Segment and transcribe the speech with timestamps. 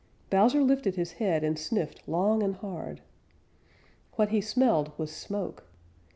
[0.31, 3.01] Bowser lifted his head and sniffed long and hard.
[4.15, 5.61] What he smelled was smoke.